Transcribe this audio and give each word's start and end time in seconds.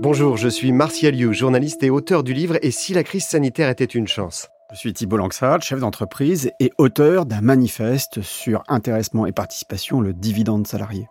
Bonjour, 0.00 0.36
je 0.36 0.48
suis 0.48 0.72
Martial 0.72 1.14
You, 1.14 1.32
journaliste 1.32 1.82
et 1.82 1.90
auteur 1.90 2.22
du 2.22 2.34
livre 2.34 2.58
Et 2.62 2.70
si 2.70 2.94
la 2.94 3.02
crise 3.02 3.24
sanitaire 3.24 3.68
était 3.68 3.84
une 3.84 4.08
chance? 4.08 4.48
Je 4.72 4.76
suis 4.76 4.92
Thibault 4.92 5.18
Langsat, 5.18 5.60
chef 5.60 5.80
d'entreprise 5.80 6.50
et 6.58 6.72
auteur 6.78 7.26
d'un 7.26 7.40
manifeste 7.40 8.20
sur 8.22 8.62
intéressement 8.68 9.24
et 9.26 9.32
participation, 9.32 10.00
le 10.00 10.12
dividende 10.12 10.66
salarié. 10.66 11.08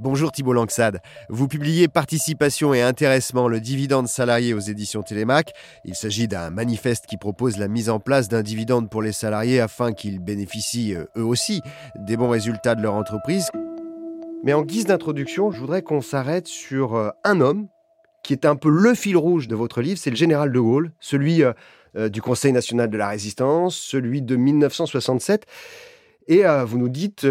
Bonjour 0.00 0.32
Thibault 0.32 0.54
Langsad. 0.54 1.00
Vous 1.28 1.46
publiez 1.46 1.86
Participation 1.86 2.74
et 2.74 2.82
intéressement, 2.82 3.46
le 3.46 3.60
dividende 3.60 4.08
salarié 4.08 4.52
aux 4.52 4.58
éditions 4.58 5.04
Télémac. 5.04 5.52
Il 5.84 5.94
s'agit 5.94 6.26
d'un 6.26 6.50
manifeste 6.50 7.06
qui 7.06 7.16
propose 7.16 7.58
la 7.58 7.68
mise 7.68 7.88
en 7.88 8.00
place 8.00 8.28
d'un 8.28 8.42
dividende 8.42 8.90
pour 8.90 9.02
les 9.02 9.12
salariés 9.12 9.60
afin 9.60 9.92
qu'ils 9.92 10.18
bénéficient 10.18 10.96
euh, 10.96 11.04
eux 11.16 11.24
aussi 11.24 11.62
des 11.94 12.16
bons 12.16 12.28
résultats 12.28 12.74
de 12.74 12.82
leur 12.82 12.94
entreprise. 12.94 13.50
Mais 14.44 14.52
en 14.52 14.62
guise 14.62 14.86
d'introduction, 14.86 15.50
je 15.50 15.58
voudrais 15.58 15.82
qu'on 15.82 16.00
s'arrête 16.00 16.46
sur 16.46 16.94
euh, 16.94 17.10
un 17.24 17.40
homme 17.40 17.66
qui 18.22 18.32
est 18.32 18.46
un 18.46 18.56
peu 18.56 18.70
le 18.70 18.94
fil 18.94 19.16
rouge 19.16 19.48
de 19.48 19.56
votre 19.56 19.82
livre, 19.82 19.98
c'est 19.98 20.10
le 20.10 20.16
général 20.16 20.52
de 20.52 20.60
Gaulle, 20.60 20.92
celui 21.00 21.42
euh, 21.42 22.08
du 22.08 22.22
Conseil 22.22 22.52
national 22.52 22.88
de 22.88 22.96
la 22.96 23.08
résistance, 23.08 23.76
celui 23.76 24.22
de 24.22 24.36
1967. 24.36 25.44
Et 26.28 26.42
vous 26.64 26.78
nous 26.78 26.88
dites 26.88 27.26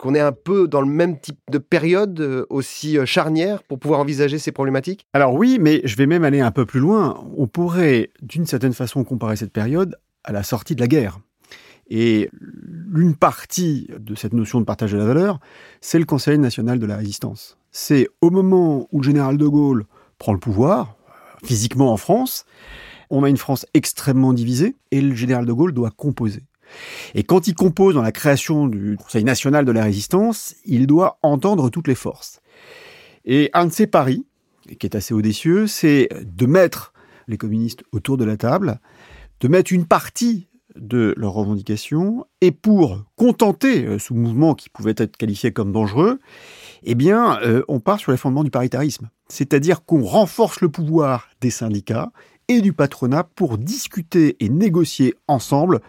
qu'on 0.00 0.14
est 0.14 0.20
un 0.20 0.32
peu 0.32 0.66
dans 0.66 0.80
le 0.80 0.86
même 0.86 1.20
type 1.20 1.38
de 1.50 1.58
période 1.58 2.18
euh, 2.20 2.46
aussi 2.48 2.96
euh, 2.96 3.04
charnière 3.04 3.62
pour 3.62 3.78
pouvoir 3.78 4.00
envisager 4.00 4.38
ces 4.38 4.50
problématiques? 4.50 5.06
Alors 5.12 5.34
oui, 5.34 5.58
mais 5.60 5.82
je 5.84 5.94
vais 5.96 6.06
même 6.06 6.24
aller 6.24 6.40
un 6.40 6.50
peu 6.50 6.64
plus 6.64 6.80
loin. 6.80 7.22
On 7.36 7.46
pourrait 7.46 8.10
d'une 8.22 8.46
certaine 8.46 8.72
façon 8.72 9.04
comparer 9.04 9.36
cette 9.36 9.52
période 9.52 9.96
à 10.24 10.32
la 10.32 10.42
sortie 10.42 10.74
de 10.74 10.80
la 10.80 10.88
guerre. 10.88 11.20
Et 11.90 12.30
l'une 12.32 13.16
partie 13.16 13.88
de 13.98 14.14
cette 14.14 14.32
notion 14.32 14.60
de 14.60 14.64
partage 14.64 14.92
de 14.92 14.98
la 14.98 15.04
valeur, 15.04 15.40
c'est 15.80 15.98
le 15.98 16.04
Conseil 16.04 16.38
national 16.38 16.78
de 16.78 16.86
la 16.86 16.96
résistance. 16.96 17.58
C'est 17.72 18.08
au 18.20 18.30
moment 18.30 18.88
où 18.92 19.00
le 19.00 19.04
général 19.04 19.36
de 19.36 19.46
Gaulle 19.46 19.84
prend 20.18 20.32
le 20.32 20.38
pouvoir, 20.38 20.96
physiquement 21.44 21.92
en 21.92 21.96
France, 21.96 22.44
on 23.10 23.24
a 23.24 23.28
une 23.28 23.36
France 23.36 23.66
extrêmement 23.74 24.32
divisée 24.32 24.76
et 24.92 25.00
le 25.00 25.14
général 25.14 25.46
de 25.46 25.52
Gaulle 25.52 25.72
doit 25.72 25.90
composer. 25.90 26.44
Et 27.14 27.24
quand 27.24 27.48
il 27.48 27.54
compose 27.54 27.94
dans 27.94 28.02
la 28.02 28.12
création 28.12 28.68
du 28.68 28.96
Conseil 28.96 29.24
national 29.24 29.64
de 29.64 29.72
la 29.72 29.82
résistance, 29.82 30.54
il 30.64 30.86
doit 30.86 31.18
entendre 31.22 31.70
toutes 31.70 31.88
les 31.88 31.96
forces. 31.96 32.40
Et 33.24 33.50
un 33.52 33.66
de 33.66 33.72
ses 33.72 33.88
paris, 33.88 34.26
qui 34.78 34.86
est 34.86 34.94
assez 34.94 35.12
audacieux, 35.12 35.66
c'est 35.66 36.08
de 36.24 36.46
mettre 36.46 36.92
les 37.26 37.36
communistes 37.36 37.82
autour 37.90 38.16
de 38.16 38.24
la 38.24 38.36
table, 38.36 38.78
de 39.40 39.48
mettre 39.48 39.72
une 39.72 39.86
partie 39.86 40.46
de 40.76 41.14
leurs 41.16 41.32
revendications, 41.32 42.24
et 42.40 42.50
pour 42.52 43.04
contenter 43.16 43.84
euh, 43.84 43.98
ce 43.98 44.12
mouvement 44.12 44.54
qui 44.54 44.68
pouvait 44.68 44.94
être 44.96 45.16
qualifié 45.16 45.52
comme 45.52 45.72
dangereux, 45.72 46.20
eh 46.82 46.94
bien, 46.94 47.40
euh, 47.42 47.62
on 47.68 47.80
part 47.80 47.98
sur 47.98 48.12
les 48.12 48.18
fondements 48.18 48.44
du 48.44 48.50
paritarisme. 48.50 49.10
C'est-à-dire 49.28 49.84
qu'on 49.84 50.02
renforce 50.02 50.60
le 50.60 50.68
pouvoir 50.68 51.28
des 51.40 51.50
syndicats 51.50 52.10
et 52.48 52.60
du 52.60 52.72
patronat 52.72 53.24
pour 53.24 53.58
discuter 53.58 54.36
et 54.40 54.48
négocier 54.48 55.14
ensemble 55.28 55.80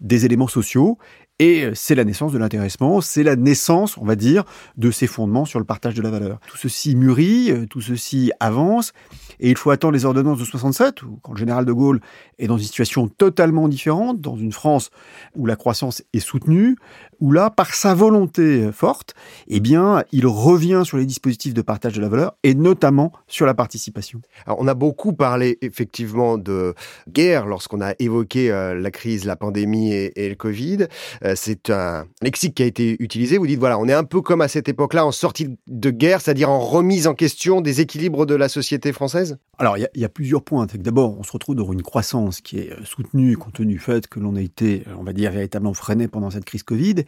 des 0.00 0.24
éléments 0.24 0.48
sociaux. 0.48 0.98
Et 1.38 1.64
euh, 1.64 1.72
c'est 1.74 1.94
la 1.94 2.04
naissance 2.04 2.32
de 2.32 2.38
l'intéressement, 2.38 3.02
c'est 3.02 3.22
la 3.22 3.36
naissance, 3.36 3.98
on 3.98 4.04
va 4.04 4.16
dire, 4.16 4.44
de 4.78 4.90
ces 4.90 5.06
fondements 5.06 5.44
sur 5.44 5.58
le 5.58 5.66
partage 5.66 5.94
de 5.94 6.00
la 6.00 6.10
valeur. 6.10 6.40
Tout 6.46 6.56
ceci 6.56 6.96
mûrit, 6.96 7.50
euh, 7.50 7.66
tout 7.66 7.82
ceci 7.82 8.32
avance, 8.40 8.94
et 9.38 9.50
il 9.50 9.56
faut 9.58 9.70
attendre 9.70 9.92
les 9.92 10.06
ordonnances 10.06 10.38
de 10.38 10.44
67, 10.44 11.02
où 11.02 11.18
quand 11.22 11.32
le 11.32 11.38
général 11.38 11.66
de 11.66 11.72
Gaulle 11.72 12.00
est 12.38 12.46
dans 12.46 12.56
une 12.56 12.64
situation 12.64 13.08
totalement 13.08 13.68
différente, 13.68 14.20
dans 14.20 14.36
une 14.36 14.52
France 14.52 14.90
où 15.34 15.44
la 15.44 15.56
croissance 15.56 16.02
est 16.14 16.20
soutenue, 16.20 16.76
où 17.20 17.32
là, 17.32 17.50
par 17.50 17.74
sa 17.74 17.94
volonté 17.94 18.70
forte, 18.72 19.14
eh 19.48 19.60
bien, 19.60 20.04
il 20.12 20.26
revient 20.26 20.82
sur 20.84 20.96
les 20.96 21.06
dispositifs 21.06 21.54
de 21.54 21.62
partage 21.62 21.94
de 21.94 22.00
la 22.00 22.08
valeur 22.08 22.36
et 22.42 22.54
notamment 22.54 23.12
sur 23.26 23.46
la 23.46 23.54
participation. 23.54 24.20
Alors, 24.46 24.58
on 24.60 24.68
a 24.68 24.74
beaucoup 24.74 25.12
parlé 25.12 25.58
effectivement 25.62 26.38
de 26.38 26.74
guerre 27.08 27.46
lorsqu'on 27.46 27.80
a 27.80 27.94
évoqué 27.98 28.50
euh, 28.50 28.74
la 28.74 28.90
crise, 28.90 29.24
la 29.24 29.36
pandémie 29.36 29.92
et, 29.92 30.28
le 30.28 30.34
Covid. 30.34 30.86
Euh, 31.26 31.32
c'est 31.34 31.70
un 31.70 32.06
lexique 32.22 32.54
qui 32.54 32.62
a 32.62 32.66
été 32.66 32.96
utilisé. 33.00 33.38
Vous 33.38 33.46
dites 33.46 33.58
voilà, 33.58 33.78
on 33.78 33.88
est 33.88 33.92
un 33.92 34.04
peu 34.04 34.20
comme 34.20 34.40
à 34.40 34.48
cette 34.48 34.68
époque-là 34.68 35.04
en 35.04 35.12
sortie 35.12 35.56
de 35.66 35.90
guerre, 35.90 36.20
c'est-à-dire 36.20 36.50
en 36.50 36.60
remise 36.60 37.06
en 37.06 37.14
question 37.14 37.60
des 37.60 37.80
équilibres 37.80 38.26
de 38.26 38.34
la 38.34 38.48
société 38.48 38.92
française? 38.92 39.38
Alors, 39.58 39.76
il 39.78 39.88
y, 39.94 40.04
a 40.04 40.08
plusieurs 40.08 40.42
points. 40.42 40.66
D'abord, 40.74 41.18
on 41.18 41.22
se 41.22 41.32
retrouve 41.32 41.56
dans 41.56 41.72
une 41.72 41.82
croissance 41.82 42.40
qui 42.40 42.58
est 42.58 42.72
euh, 42.72 42.84
soutenue 42.84 43.36
compte 43.36 43.54
tenu 43.54 43.74
du 43.74 43.78
fait 43.78 44.06
que 44.06 44.20
l'on 44.20 44.36
a 44.36 44.40
été, 44.40 44.84
on 44.98 45.02
va 45.02 45.12
dire, 45.12 45.32
véritablement 45.32 45.74
freiné 45.74 46.08
pendant 46.08 46.30
cette 46.30 46.44
crise 46.44 46.62
Covid. 46.62 47.04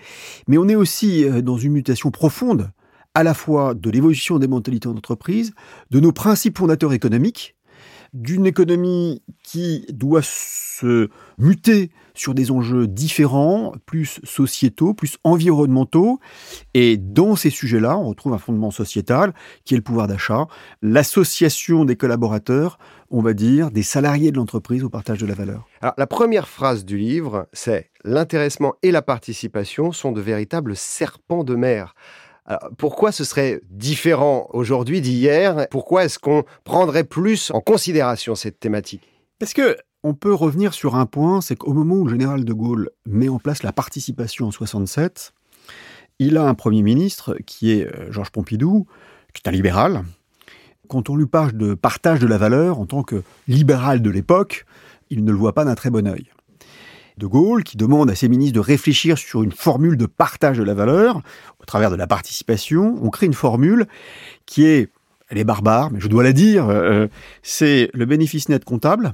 Mais 0.49 0.59
on 0.59 0.69
est 0.69 0.75
aussi 0.75 1.25
euh, 1.25 1.43
dans 1.43 1.59
une 1.59 1.73
mutation 1.73 2.11
profonde, 2.11 2.71
à 3.15 3.23
la 3.23 3.35
fois 3.35 3.75
de 3.75 3.91
l'évolution 3.91 4.39
des 4.39 4.49
mentalités 4.49 4.89
d'entreprise, 4.89 5.53
de 5.91 6.01
nos 6.01 6.13
principes 6.13 6.59
fondateurs 6.59 6.93
économiques, 6.93 7.57
d'une 8.13 8.47
économie 8.47 9.23
qui 9.43 9.87
doit 9.91 10.23
se 10.23 11.09
muter 11.39 11.91
sur 12.15 12.35
des 12.35 12.51
enjeux 12.51 12.87
différents, 12.87 13.73
plus 13.87 14.21
sociétaux, 14.25 14.93
plus 14.93 15.19
environnementaux. 15.23 16.19
Et 16.75 16.97
dans 16.97 17.37
ces 17.37 17.51
sujets-là, 17.51 17.97
on 17.97 18.09
retrouve 18.09 18.35
un 18.35 18.39
fondement 18.39 18.71
sociétal 18.71 19.33
qui 19.65 19.75
est 19.75 19.77
le 19.77 19.83
pouvoir 19.83 20.09
d'achat, 20.09 20.49
l'association 20.83 21.85
des 21.85 21.97
collaborateurs, 21.97 22.79
on 23.11 23.23
va 23.23 23.35
dire, 23.35 23.71
des 23.71 23.85
salariés 23.85 24.33
de 24.33 24.37
l'entreprise 24.37 24.83
au 24.83 24.91
partage 24.91 25.19
de 25.19 25.27
la 25.27 25.35
valeur. 25.35 25.69
Alors, 25.81 25.95
la 25.97 26.07
première 26.07 26.49
phrase 26.49 26.85
du 26.85 26.99
livre, 26.99 27.47
c'est 27.53 27.91
L'intéressement 28.05 28.75
et 28.83 28.93
la 28.93 29.03
participation 29.03 29.93
sont 29.93 30.13
de 30.13 30.21
véritables 30.21 30.77
serpents 30.77 31.45
de 31.45 31.57
mer 31.57 31.95
pourquoi 32.79 33.13
ce 33.13 33.25
serait 33.25 33.61
différent 33.71 34.49
aujourd'hui 34.53 35.01
d'hier? 35.01 35.67
Pourquoi 35.71 36.05
est-ce 36.05 36.19
qu'on 36.19 36.45
prendrait 36.65 37.05
plus 37.05 37.51
en 37.51 37.61
considération 37.61 38.35
cette 38.35 38.59
thématique? 38.59 39.03
Parce 39.39 39.53
que 39.53 39.77
on 40.05 40.15
peut 40.15 40.33
revenir 40.33 40.75
sur 40.75 40.95
un 40.95 41.07
point, 41.07 41.41
c'est 41.41 41.57
qu'au 41.57 41.73
moment 41.73 41.97
où 41.97 42.05
le 42.05 42.11
général 42.11 42.45
de 42.45 42.53
Gaulle 42.53 42.91
met 43.05 43.29
en 43.29 43.39
place 43.39 43.63
la 43.63 43.73
participation 43.73 44.47
en 44.47 44.51
67, 44.51 45.33
il 46.21 46.37
a 46.37 46.45
un 46.45 46.55
premier 46.55 46.83
ministre 46.83 47.37
qui 47.47 47.73
est 47.73 47.87
euh, 47.87 48.11
Georges 48.11 48.31
Pompidou, 48.31 48.87
qui 49.35 49.43
est 49.45 49.49
un 49.49 49.53
libéral. 49.53 50.05
Quand 50.89 51.11
on 51.11 51.17
lui 51.17 51.27
parle 51.27 51.53
de 51.53 51.75
partage 51.75 52.21
de 52.21 52.27
la 52.27 52.39
valeur 52.39 52.79
en 52.79 52.87
tant 52.87 53.03
que 53.03 53.23
libéral 53.47 54.01
de 54.01 54.11
l'époque, 54.11 54.65
il 55.11 55.25
ne 55.25 55.33
le 55.33 55.37
voit 55.37 55.53
pas 55.53 55.65
d'un 55.65 55.75
très 55.75 55.91
bon 55.91 56.07
œil 56.07 56.31
de 57.19 57.27
Gaulle 57.27 57.65
qui 57.65 57.77
demande 57.77 58.11
à 58.11 58.15
ses 58.15 58.29
ministres 58.29 58.55
de 58.55 58.61
réfléchir 58.61 59.19
sur 59.19 59.43
une 59.43 59.53
formule 59.53 59.97
de 59.97 60.07
partage 60.07 60.59
de 60.59 60.63
la 60.63 60.75
valeur 60.75 61.21
au 61.61 61.65
travers 61.65 61.91
de 61.91 61.97
la 61.97 62.07
participation. 62.07 62.99
On 63.03 63.11
crée 63.11 63.27
une 63.27 63.35
formule 63.35 63.87
qui 64.47 64.65
est, 64.65 64.91
elle 65.29 65.39
est 65.39 65.45
barbare, 65.45 65.91
mais 65.91 66.01
je 66.01 66.09
dois 66.09 66.23
la 66.23 66.33
dire, 66.33 66.69
euh, 66.69 67.09
c'est 67.43 67.91
le 67.93 68.07
bénéfice 68.07 68.49
net 68.49 68.65
comptable, 68.65 69.13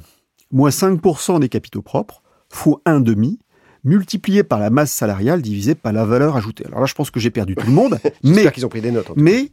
moins 0.52 0.70
5% 0.70 1.40
des 1.40 1.48
capitaux 1.48 1.82
propres, 1.82 2.22
fois 2.48 2.80
un 2.84 3.00
demi, 3.00 3.38
multiplié 3.82 4.42
par 4.42 4.58
la 4.58 4.70
masse 4.70 4.92
salariale 4.92 5.42
divisé 5.42 5.74
par 5.74 5.92
la 5.92 6.04
valeur 6.04 6.36
ajoutée. 6.36 6.64
Alors 6.66 6.80
là, 6.80 6.86
je 6.86 6.94
pense 6.94 7.10
que 7.10 7.20
j'ai 7.20 7.30
perdu 7.30 7.54
tout 7.54 7.66
le 7.66 7.72
monde. 7.72 7.98
mais 8.22 8.50
qu'ils 8.52 8.64
ont 8.64 8.70
pris 8.70 8.80
des 8.80 8.90
notes. 8.90 9.10
mais 9.16 9.50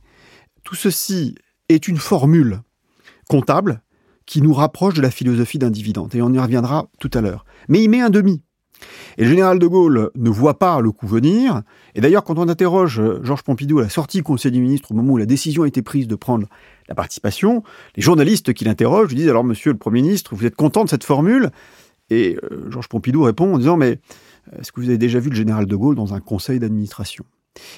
tout 0.63 0.75
ceci 0.75 1.35
est 1.69 1.87
une 1.87 1.97
formule 1.97 2.61
comptable 3.27 3.81
qui 4.31 4.41
nous 4.41 4.53
rapproche 4.53 4.93
de 4.93 5.01
la 5.01 5.11
philosophie 5.11 5.59
d'un 5.59 5.69
dividende. 5.69 6.15
Et 6.15 6.21
on 6.21 6.31
y 6.31 6.39
reviendra 6.39 6.87
tout 6.99 7.11
à 7.13 7.19
l'heure. 7.19 7.43
Mais 7.67 7.83
il 7.83 7.89
met 7.89 7.99
un 7.99 8.09
demi. 8.09 8.41
Et 9.17 9.23
le 9.23 9.29
général 9.29 9.59
de 9.59 9.67
Gaulle 9.67 10.09
ne 10.15 10.29
voit 10.29 10.57
pas 10.57 10.79
le 10.79 10.89
coup 10.93 11.05
venir. 11.05 11.63
Et 11.95 12.01
d'ailleurs, 12.01 12.23
quand 12.23 12.39
on 12.39 12.47
interroge 12.47 13.01
Georges 13.23 13.43
Pompidou 13.43 13.79
à 13.79 13.81
la 13.81 13.89
sortie 13.89 14.19
du 14.19 14.23
Conseil 14.23 14.53
des 14.53 14.61
ministres, 14.61 14.93
au 14.93 14.93
moment 14.93 15.11
où 15.11 15.17
la 15.17 15.25
décision 15.25 15.63
a 15.63 15.67
été 15.67 15.81
prise 15.81 16.07
de 16.07 16.15
prendre 16.15 16.47
la 16.87 16.95
participation, 16.95 17.61
les 17.97 18.01
journalistes 18.01 18.53
qui 18.53 18.63
l'interrogent 18.63 19.09
lui 19.09 19.17
disent 19.17 19.27
alors, 19.27 19.43
monsieur 19.43 19.73
le 19.73 19.77
Premier 19.77 20.01
ministre, 20.01 20.33
vous 20.33 20.45
êtes 20.45 20.55
content 20.55 20.85
de 20.85 20.89
cette 20.89 21.03
formule? 21.03 21.49
Et 22.09 22.37
euh, 22.41 22.71
Georges 22.71 22.87
Pompidou 22.87 23.23
répond 23.23 23.53
en 23.53 23.57
disant 23.57 23.75
mais 23.75 23.99
est-ce 24.57 24.71
que 24.71 24.79
vous 24.79 24.87
avez 24.87 24.97
déjà 24.97 25.19
vu 25.19 25.29
le 25.29 25.35
général 25.35 25.65
de 25.65 25.75
Gaulle 25.75 25.95
dans 25.95 26.13
un 26.13 26.21
conseil 26.21 26.57
d'administration? 26.57 27.25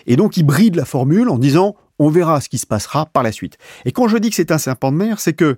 Et 0.05 0.17
donc, 0.17 0.37
il 0.37 0.43
bride 0.43 0.75
la 0.75 0.85
formule 0.85 1.29
en 1.29 1.39
disant 1.39 1.75
on 1.99 2.09
verra 2.09 2.41
ce 2.41 2.49
qui 2.49 2.57
se 2.57 2.65
passera 2.65 3.05
par 3.05 3.23
la 3.23 3.31
suite. 3.31 3.57
Et 3.85 3.91
quand 3.91 4.07
je 4.07 4.17
dis 4.17 4.29
que 4.29 4.35
c'est 4.35 4.51
un 4.51 4.57
serpent 4.57 4.91
de 4.91 4.97
mer, 4.97 5.19
c'est 5.19 5.33
que 5.33 5.57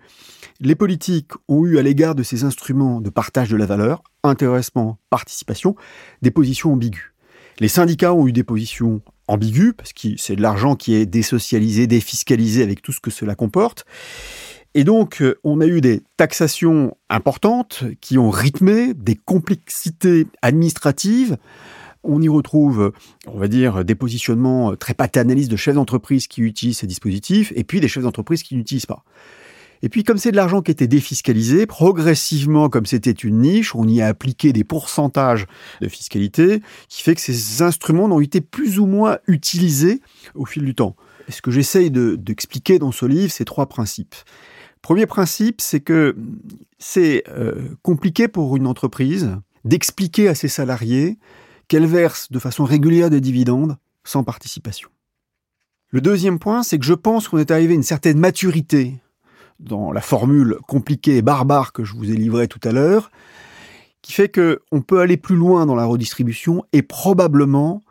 les 0.59 0.75
politiques 0.75 1.31
ont 1.47 1.65
eu 1.65 1.77
à 1.77 1.81
l'égard 1.81 2.15
de 2.15 2.23
ces 2.23 2.43
instruments 2.43 3.01
de 3.01 3.09
partage 3.09 3.49
de 3.49 3.57
la 3.57 3.65
valeur, 3.65 4.03
intéressement, 4.23 4.97
participation, 5.09 5.75
des 6.21 6.31
positions 6.31 6.73
ambiguës. 6.73 7.11
Les 7.59 7.67
syndicats 7.67 8.13
ont 8.13 8.27
eu 8.27 8.33
des 8.33 8.43
positions 8.43 9.01
ambiguës, 9.27 9.73
parce 9.77 9.93
que 9.93 10.09
c'est 10.17 10.35
de 10.35 10.41
l'argent 10.41 10.75
qui 10.75 10.93
est 10.93 11.05
désocialisé, 11.05 11.87
défiscalisé 11.87 12.63
avec 12.63 12.81
tout 12.81 12.91
ce 12.91 12.99
que 12.99 13.11
cela 13.11 13.35
comporte. 13.35 13.85
Et 14.73 14.83
donc, 14.83 15.21
euh, 15.21 15.39
on 15.45 15.61
a 15.61 15.65
eu 15.65 15.79
des 15.79 16.01
taxations 16.17 16.97
importantes 17.09 17.85
qui 18.01 18.17
ont 18.17 18.29
rythmé 18.29 18.93
des 18.93 19.15
complexités 19.15 20.27
administratives. 20.41 21.37
On 22.07 22.21
y 22.21 22.29
retrouve, 22.29 22.91
on 23.27 23.39
va 23.39 23.47
dire, 23.47 23.83
des 23.83 23.95
positionnements 23.95 24.75
très 24.75 24.93
paternalistes 24.93 25.51
de 25.51 25.55
chefs 25.55 25.75
d'entreprise 25.75 26.27
qui 26.27 26.41
utilisent 26.41 26.79
ces 26.79 26.87
dispositifs, 26.87 27.51
et 27.55 27.63
puis 27.63 27.79
des 27.79 27.87
chefs 27.87 28.03
d'entreprise 28.03 28.43
qui 28.43 28.55
n'utilisent 28.55 28.85
pas. 28.85 29.03
Et 29.81 29.89
puis 29.89 30.03
comme 30.03 30.17
c'est 30.17 30.31
de 30.31 30.35
l'argent 30.35 30.61
qui 30.61 30.71
était 30.71 30.87
défiscalisé, 30.87 31.65
progressivement, 31.65 32.69
comme 32.69 32.85
c'était 32.85 33.11
une 33.11 33.41
niche, 33.41 33.75
on 33.75 33.87
y 33.87 34.01
a 34.01 34.07
appliqué 34.07 34.53
des 34.53 34.63
pourcentages 34.63 35.45
de 35.81 35.87
fiscalité, 35.87 36.61
qui 36.89 37.01
fait 37.01 37.15
que 37.15 37.21
ces 37.21 37.61
instruments 37.61 38.07
n'ont 38.07 38.19
été 38.19 38.41
plus 38.41 38.79
ou 38.79 38.85
moins 38.85 39.17
utilisés 39.27 40.01
au 40.33 40.45
fil 40.45 40.63
du 40.63 40.75
temps. 40.75 40.95
Ce 41.29 41.41
que 41.41 41.51
j'essaye 41.51 41.91
d'expliquer 41.91 42.79
dans 42.79 42.91
ce 42.91 43.05
livre, 43.05 43.31
c'est 43.31 43.45
trois 43.45 43.67
principes. 43.67 44.15
Premier 44.81 45.07
principe, 45.07 45.61
c'est 45.61 45.79
que 45.79 46.15
c'est 46.77 47.23
euh, 47.29 47.69
compliqué 47.81 48.27
pour 48.27 48.55
une 48.55 48.67
entreprise 48.67 49.35
d'expliquer 49.63 50.27
à 50.27 50.35
ses 50.35 50.47
salariés 50.47 51.17
qu'elle 51.67 51.85
verse 51.85 52.31
de 52.31 52.39
façon 52.39 52.63
régulière 52.63 53.09
des 53.09 53.21
dividendes 53.21 53.77
sans 54.03 54.23
participation. 54.23 54.89
Le 55.89 56.01
deuxième 56.01 56.39
point, 56.39 56.63
c'est 56.63 56.79
que 56.79 56.85
je 56.85 56.93
pense 56.93 57.27
qu'on 57.27 57.37
est 57.37 57.51
arrivé 57.51 57.73
à 57.73 57.75
une 57.75 57.83
certaine 57.83 58.19
maturité 58.19 58.95
dans 59.59 59.91
la 59.91 60.01
formule 60.01 60.57
compliquée 60.67 61.17
et 61.17 61.21
barbare 61.21 61.71
que 61.71 61.83
je 61.83 61.93
vous 61.93 62.11
ai 62.11 62.15
livrée 62.15 62.47
tout 62.47 62.59
à 62.63 62.71
l'heure, 62.71 63.11
qui 64.01 64.11
fait 64.11 64.29
qu'on 64.29 64.81
peut 64.81 64.99
aller 64.99 65.17
plus 65.17 65.35
loin 65.35 65.65
dans 65.65 65.75
la 65.75 65.85
redistribution 65.85 66.63
et 66.73 66.81
probablement 66.81 67.81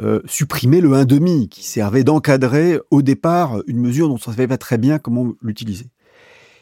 euh, 0.00 0.20
supprimer 0.26 0.80
le 0.80 0.90
1,5 0.90 1.48
qui 1.48 1.64
servait 1.64 2.04
d'encadrer 2.04 2.80
au 2.90 3.00
départ 3.00 3.62
une 3.66 3.80
mesure 3.80 4.08
dont 4.08 4.14
on 4.14 4.30
ne 4.30 4.34
savait 4.34 4.48
pas 4.48 4.58
très 4.58 4.76
bien 4.76 4.98
comment 4.98 5.32
l'utiliser. 5.40 5.86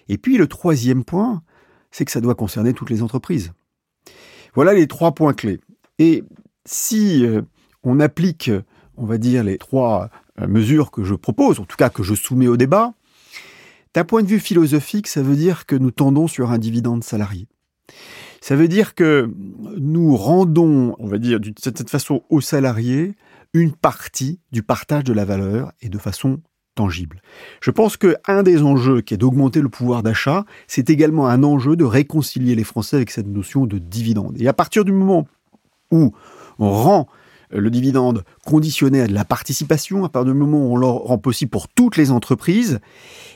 Et 0.09 0.19
puis 0.19 0.37
le 0.37 0.47
troisième 0.47 1.05
point, 1.05 1.43
c'est 1.91 2.05
que 2.05 2.11
ça 2.13 2.21
doit 2.21 2.35
concerner 2.35 2.75
toutes 2.75 2.91
les 2.91 3.03
entreprises. 3.03 3.53
Voilà 4.55 4.75
les 4.75 4.87
trois 4.87 5.13
points 5.13 5.33
clés. 5.33 5.61
Et 5.99 6.25
si 6.65 7.25
euh, 7.27 7.43
on 7.83 8.01
applique, 8.01 8.51
on 8.97 9.07
va 9.07 9.19
dire, 9.19 9.45
les 9.45 9.59
trois 9.59 10.11
euh, 10.41 10.47
mesures 10.47 10.91
que 10.91 11.05
je 11.05 11.15
propose, 11.15 11.61
en 11.61 11.65
tout 11.65 11.77
cas 11.77 11.91
que 11.91 12.03
je 12.03 12.15
soumets 12.15 12.49
au 12.49 12.57
débat, 12.57 12.95
d'un 13.95 14.05
point 14.05 14.23
de 14.23 14.29
vue 14.29 14.41
philosophique, 14.41 15.07
ça 15.07 15.23
veut 15.23 15.37
dire 15.37 15.67
que 15.67 15.77
nous 15.77 15.91
tendons 15.91 16.27
sur 16.27 16.51
un 16.51 16.59
dividende 16.59 17.05
salarié. 17.05 17.47
Ça 18.41 18.57
veut 18.57 18.69
dire 18.69 18.95
que 18.95 19.31
nous 19.79 20.17
rendons, 20.17 20.97
on 20.99 21.07
va 21.07 21.19
dire, 21.19 21.39
d'une 21.39 21.55
certaine 21.59 21.89
façon 21.89 22.23
aux 22.29 22.41
salariés 22.41 23.15
une 23.55 23.73
partie 23.73 24.41
du 24.51 24.63
partage 24.63 25.05
de 25.05 25.13
la 25.13 25.25
valeur 25.25 25.73
et 25.83 25.89
de 25.89 25.99
façon 25.99 26.41
tangible. 26.75 27.21
Je 27.61 27.71
pense 27.71 27.97
que 27.97 28.17
un 28.27 28.43
des 28.43 28.63
enjeux 28.63 29.03
qui 29.03 29.15
est 29.15 29.19
d'augmenter 29.19 29.61
le 29.61 29.69
pouvoir 29.69 30.03
d'achat, 30.03 30.45
c'est 30.67 30.89
également 30.89 31.29
un 31.29 31.43
enjeu 31.43 31.77
de 31.77 31.85
réconcilier 31.85 32.55
les 32.55 32.65
Français 32.65 32.97
avec 32.97 33.11
cette 33.11 33.27
notion 33.27 33.67
de 33.67 33.79
dividende. 33.79 34.41
Et 34.41 34.49
à 34.49 34.55
partir 34.55 34.85
du 34.85 34.93
moment 34.93 35.29
où 35.91 36.13
on 36.59 36.71
rend 36.71 37.09
le 37.51 37.71
dividende 37.71 38.25
conditionné 38.47 39.03
à 39.03 39.07
de 39.07 39.13
la 39.13 39.25
participation, 39.25 40.05
à 40.05 40.09
partir 40.09 40.33
du 40.33 40.39
moment 40.39 40.59
où 40.59 40.73
on 40.73 40.77
le 40.77 40.87
rend 40.87 41.19
possible 41.19 41.51
pour 41.51 41.69
toutes 41.69 41.97
les 41.97 42.11
entreprises, 42.11 42.81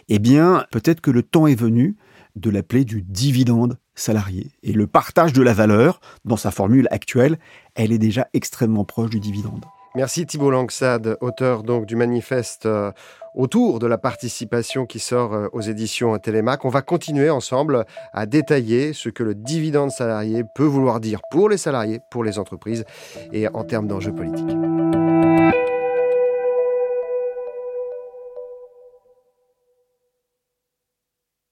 eh 0.08 0.18
bien, 0.18 0.64
peut-être 0.70 1.00
que 1.00 1.10
le 1.10 1.22
temps 1.22 1.46
est 1.46 1.54
venu 1.54 1.96
de 2.34 2.50
l'appeler 2.50 2.84
du 2.84 3.02
dividende 3.02 3.78
salarié. 3.94 4.52
Et 4.62 4.72
le 4.72 4.86
partage 4.86 5.32
de 5.32 5.42
la 5.42 5.54
valeur, 5.54 6.00
dans 6.24 6.36
sa 6.36 6.50
formule 6.50 6.88
actuelle, 6.90 7.38
elle 7.74 7.92
est 7.92 7.98
déjà 7.98 8.28
extrêmement 8.34 8.84
proche 8.84 9.10
du 9.10 9.20
dividende. 9.20 9.64
Merci 9.96 10.26
Thibault 10.26 10.50
Langsad, 10.50 11.16
auteur 11.22 11.62
donc 11.62 11.86
du 11.86 11.96
manifeste 11.96 12.66
euh, 12.66 12.92
autour 13.34 13.78
de 13.78 13.86
la 13.86 13.96
participation 13.96 14.84
qui 14.84 14.98
sort 14.98 15.32
euh, 15.32 15.48
aux 15.54 15.62
éditions 15.62 16.18
Télémac. 16.18 16.66
On 16.66 16.68
va 16.68 16.82
continuer 16.82 17.30
ensemble 17.30 17.86
à 18.12 18.26
détailler 18.26 18.92
ce 18.92 19.08
que 19.08 19.22
le 19.22 19.34
dividende 19.34 19.90
salarié 19.90 20.44
peut 20.54 20.64
vouloir 20.64 21.00
dire 21.00 21.22
pour 21.30 21.48
les 21.48 21.56
salariés, 21.56 22.00
pour 22.10 22.24
les 22.24 22.38
entreprises 22.38 22.84
et 23.32 23.48
en 23.48 23.64
termes 23.64 23.86
d'enjeux 23.86 24.12
politiques. 24.12 24.75